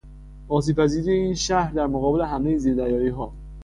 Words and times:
آسیب 0.49 0.81
پذیری 0.83 1.11
این 1.11 1.33
شهر 1.33 1.71
در 1.73 1.87
مقابل 1.87 2.21
حملهی 2.21 2.59
زیر 2.59 2.75
دریاییها 2.75 3.33